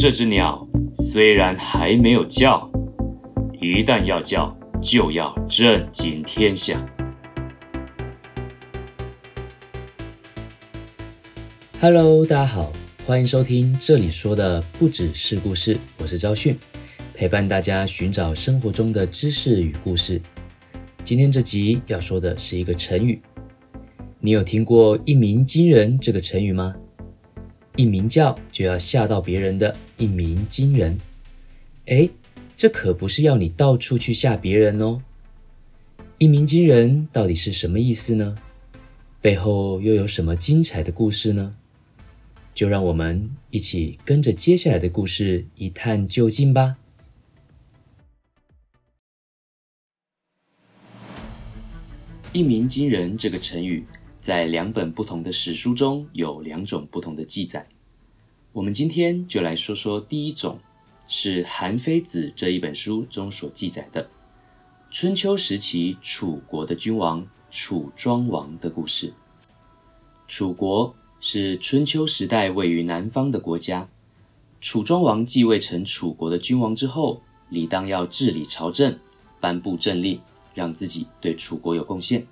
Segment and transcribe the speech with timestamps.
[0.00, 2.66] 这只鸟虽然还没有叫，
[3.60, 6.82] 一旦要叫，就要震惊天下。
[11.82, 12.72] Hello，大家好，
[13.04, 16.58] 欢迎收听这里说的不只是故事，我是昭训，
[17.12, 20.18] 陪伴大家寻找生活中的知识与故事。
[21.04, 23.20] 今天这集要说的是一个成语，
[24.18, 26.74] 你有听过“一鸣惊人”这个成语吗？
[27.80, 31.00] 一鸣叫就要吓到别人的一鸣惊人，
[31.86, 32.06] 哎，
[32.54, 35.00] 这可不是要你到处去吓别人哦。
[36.18, 38.36] 一鸣惊人到底是什么意思呢？
[39.22, 41.56] 背后又有什么精彩的故事呢？
[42.52, 46.76] 就让我们一起跟着接下来的故事一探究竟吧。
[52.34, 53.86] 一鸣惊人这个成语。
[54.20, 57.66] 在两本不同的史书中有两种不同的记载。
[58.52, 60.58] 我们今天就来说说第一种，
[61.06, 64.10] 是《韩非子》这一本书中所记载的
[64.90, 69.12] 春秋时期楚国的君王楚庄王的故事。
[70.26, 73.88] 楚国是春秋时代位于南方的国家。
[74.60, 78.98] 楚庄王继位成楚国的君王之后，理当要治理朝政，
[79.38, 80.20] 颁布政令，
[80.54, 82.26] 让自己对楚国有贡献。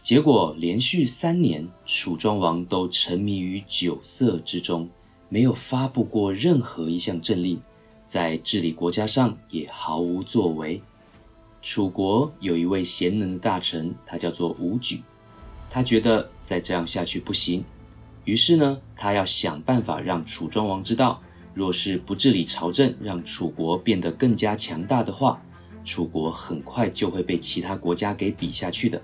[0.00, 4.88] 结果连续三年，楚庄王都沉迷于酒色之中，
[5.28, 7.60] 没有发布过任何一项政令，
[8.04, 10.80] 在治理国家上也毫无作为。
[11.60, 15.02] 楚国有一位贤能的大臣，他叫做伍举，
[15.68, 17.64] 他觉得再这样下去不行，
[18.24, 21.20] 于是呢，他要想办法让楚庄王知道，
[21.52, 25.42] 若是不治理朝政，让楚国变得更加强大的话，
[25.84, 29.02] 楚国很快就会被其他国家给比下去的。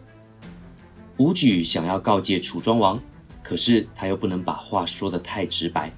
[1.16, 3.02] 武举想要告诫楚庄王，
[3.42, 5.92] 可是他又不能把话说得太直白。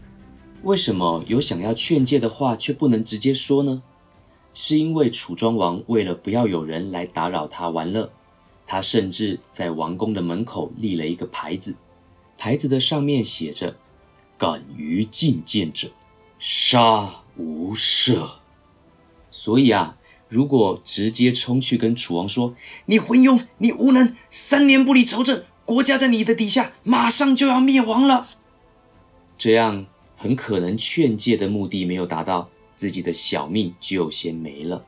[0.64, 3.82] 为什么有想要劝诫的话却不能直接说呢？
[4.52, 8.11] 是因为楚庄王为了不要有人来打扰他玩乐，
[8.66, 11.77] 他甚至在王宫的门口立了一个牌子，
[12.39, 13.77] 牌子的上面写着
[14.39, 15.90] ：“敢于进谏者，
[16.39, 18.28] 杀无赦。”
[19.30, 19.96] 所以啊。
[20.27, 22.56] 如果直接冲去跟楚王说
[22.86, 28.27] ：“你昏庸，你无能，三年不理朝政，国家在你的底下，马上就要灭亡了。”
[29.39, 29.86] 这样
[30.17, 34.85] 很可能劝诫的目的没有达到，自己的小命就先没了。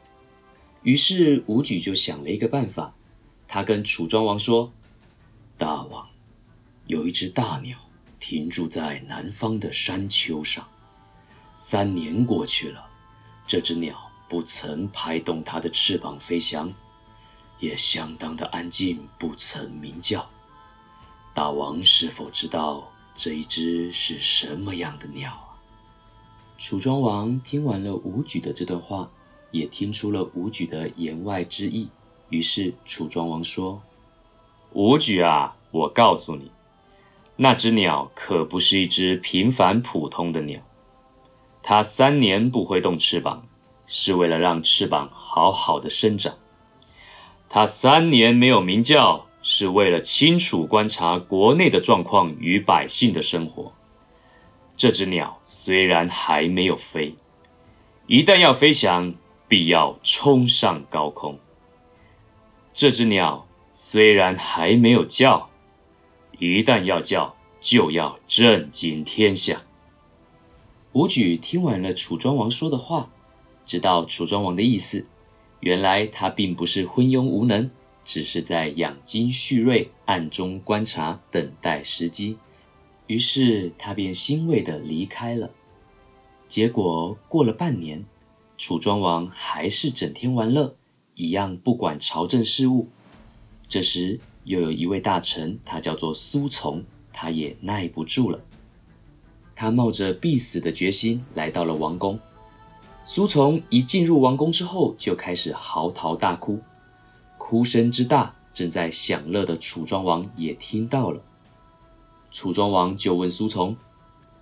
[0.82, 2.94] 于是武举就想了一个办法，
[3.46, 4.72] 他跟楚庄王说
[5.58, 6.08] ：“大王，
[6.86, 7.78] 有一只大鸟
[8.18, 10.66] 停住在南方的山丘上，
[11.54, 12.86] 三年过去了，
[13.46, 16.74] 这只鸟。”不曾拍动它的翅膀飞翔，
[17.60, 20.28] 也相当的安静，不曾鸣叫。
[21.32, 25.56] 大王是否知道这一只是什么样的鸟啊？
[26.58, 29.10] 楚庄王听完了武举的这段话，
[29.50, 31.88] 也听出了武举的言外之意。
[32.28, 33.82] 于是楚庄王说
[34.74, 36.50] ：“武举啊，我告诉你，
[37.36, 40.60] 那只鸟可不是一只平凡普通的鸟，
[41.62, 43.46] 它三年不挥动翅膀。”
[43.88, 46.34] 是为了让翅膀好好的生长。
[47.48, 53.72] 它三年没有鸣叫，是为了清楚观察国内的状况与百姓的生活。
[54.76, 57.14] 这只鸟虽然还没有飞，
[58.08, 59.14] 一旦要飞翔，
[59.46, 61.38] 必要冲上高空。
[62.72, 65.48] 这只鸟虽然还没有叫，
[66.40, 69.62] 一旦要叫，就要震惊天下。
[70.94, 73.08] 武举听完了楚庄王说的话。
[73.64, 75.08] 知道楚庄王的意思，
[75.60, 77.70] 原来他并不是昏庸无能，
[78.06, 82.38] 只是在养精蓄锐，暗中观察，等待时机。
[83.08, 85.50] 于是他便欣慰地离开了。
[86.46, 88.04] 结果过了半年，
[88.56, 90.76] 楚庄王还是整天玩乐，
[91.16, 92.88] 一样不管朝政事务。
[93.68, 98.40] 这时又有一位大臣，他叫做苏从，他也耐不住了，
[99.56, 102.18] 他冒着必死的决心来到了王宫。
[103.04, 106.60] 苏从一进入王宫之后，就开始嚎啕大哭，
[107.48, 111.22] 哭声之大，正在享乐的楚庄王也听到了。
[112.32, 113.76] 楚庄王就问苏从：“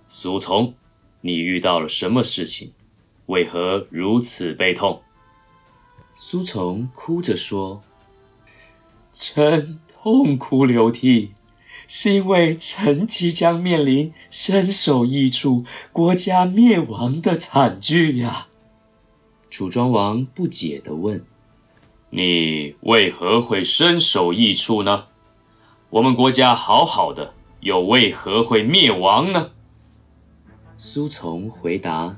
[0.09, 0.73] 苏从，
[1.21, 2.73] 你遇到了什么事情？
[3.27, 5.03] 为何如此悲痛？”
[6.15, 7.83] 苏从哭着说
[9.13, 11.33] ：“臣痛哭流涕，
[11.87, 18.47] 是因为臣即将面临身首异处、国家灭亡的惨剧呀。”
[19.51, 21.23] 楚庄王不解地问
[22.17, 25.07] ：“你为何会身首异处呢？
[25.89, 29.49] 我们国家好好的，又为何会灭亡呢？”
[30.77, 32.17] 苏从回答：“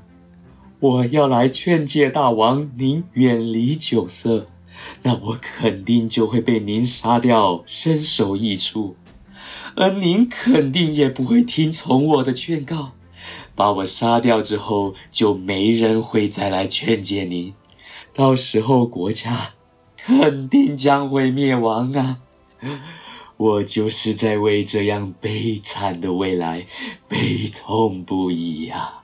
[0.78, 4.46] 我要来劝诫大王您远离酒色，
[5.02, 8.94] 那我肯定就会被您杀掉，身首异处。
[9.74, 12.92] 而您肯定也不会听从我的劝告，
[13.56, 17.52] 把我杀掉之后，就没人会再来劝诫您，
[18.14, 19.54] 到时候国家
[20.08, 22.20] 肯定将会灭亡啊！
[23.36, 26.66] 我就是在为这样悲惨的未来
[27.06, 29.02] 悲痛不已呀！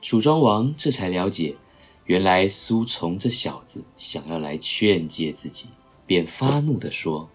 [0.00, 1.56] 楚庄王这才了解，
[2.04, 5.70] 原来苏从这小子想要来劝诫自己，
[6.06, 7.28] 便发怒地说：“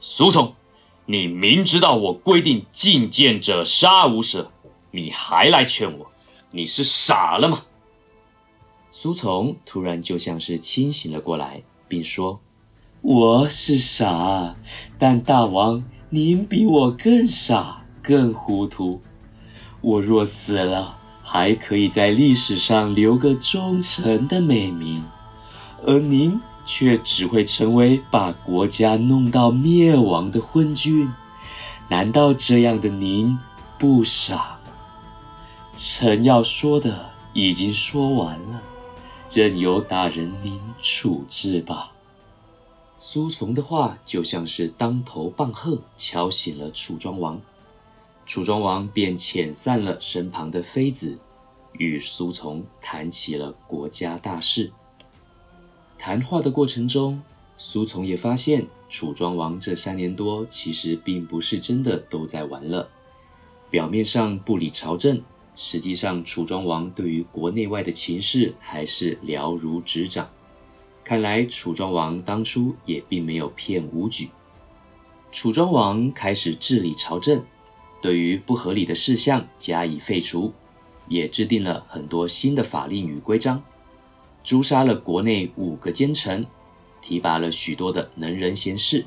[0.00, 0.54] 苏从！”
[1.04, 4.48] 你明知道我规定觐见者杀无赦，
[4.92, 6.10] 你还来劝我，
[6.52, 7.66] 你是傻了吗？
[8.88, 12.40] 苏从突然就像是清醒了过来，并说
[13.02, 14.54] ：“我是傻，
[14.98, 19.00] 但大王您比我更傻，更糊涂。
[19.80, 25.04] 我若死了，还可以在历史上留个忠臣的美名，
[25.82, 26.40] 而您……”
[26.70, 31.10] 却只会成为把国家弄到灭亡的昏君，
[31.88, 33.38] 难道这样的您
[33.78, 34.58] 不傻？
[35.74, 38.62] 臣要说的已经说完了，
[39.30, 41.92] 任由大人您处置吧。
[42.96, 47.38] 苏从的话就像是当头棒喝，敲醒了楚庄王。
[48.24, 51.18] 楚庄王便遣散了身旁的妃子，
[51.72, 54.72] 与苏从谈起了国家大事。
[55.98, 57.22] 谈话的过程中，
[57.58, 62.88] 苏从也发现楚庄王这三年多其实并不是真的都在玩乐。
[63.70, 65.22] 表面上不理朝政，
[65.60, 70.30] 实际上楚庄王对于国内外的情势还是了如指掌。
[71.02, 74.28] 看来楚庄王当初也并没有骗武举。
[75.32, 77.44] 楚庄王开始治理朝政，
[78.00, 80.52] 对于不合理的事项加以废除，
[81.08, 83.60] 也制定了很多新的法令与规章。
[84.44, 86.46] 诛杀了国内五个奸臣，
[87.02, 89.04] 提拔了许多的能人贤士，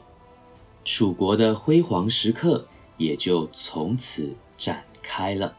[0.84, 5.56] 楚国的辉煌时刻也就从此展开了。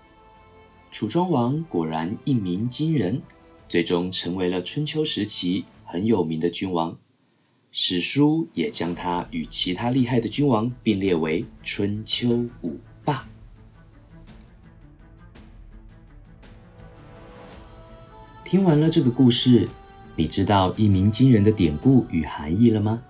[0.93, 3.23] 楚庄王果然一鸣惊人，
[3.67, 6.99] 最终成为了春秋时期很有名的君王，
[7.71, 13.27] 史书也将他与其他厉害的君王并列为春秋五霸。
[18.45, 19.67] 听完了这个故事，
[20.15, 23.03] 你知道一鸣惊人的典故与含义了吗？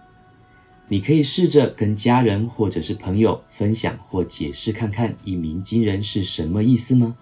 [0.87, 7.17] 你可以试着跟家人或者是朋友分享或解释看看一鸣惊人是什么意思吗？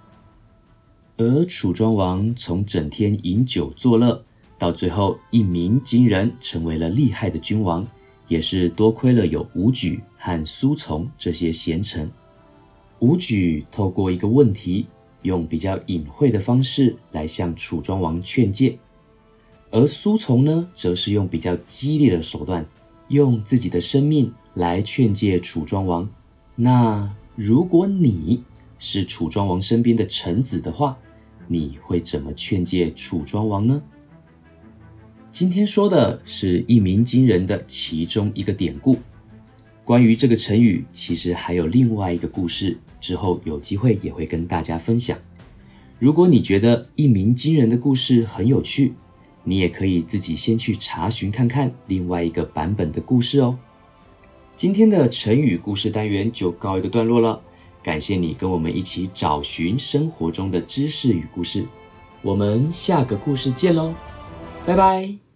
[1.21, 4.25] 而楚庄王从整天饮酒作乐，
[4.59, 7.87] 到最后一鸣惊人，成为了厉害的君王，
[8.27, 12.11] 也是多亏了有武举和苏从这些贤臣。
[13.01, 14.87] 武举透过一个问题。
[15.23, 18.79] 用比较隐晦的方式来向楚庄王劝诫，
[19.71, 22.67] 而苏从呢，则是用比较激烈的手段，
[23.09, 26.09] 用自己的生命来劝诫楚庄王。
[26.57, 28.43] 那如果你
[28.79, 30.97] 是楚庄王身边的臣子的话，
[31.53, 33.83] 你会怎么劝诫楚庄王呢？
[35.33, 38.97] 今天说的是一鸣惊人的其中一个典故。
[39.85, 42.79] 关于这个成语，其实还有另外一个故事。
[43.01, 45.19] 之后有机会也会跟大家分享。
[45.99, 48.95] 如果你觉得一鸣惊人的故事很有趣，
[49.43, 53.59] 你也可以自己先去查询看看另外一个版本的故事哦。
[54.55, 57.43] 今天的成语故事单元就告一个段落了，
[57.83, 61.67] 感谢你跟我们一起找寻生活中的知识与故事。
[62.23, 63.95] 我们下个故事见喽，
[64.67, 65.30] 拜拜。